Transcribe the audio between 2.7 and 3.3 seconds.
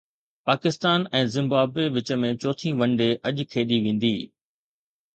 one day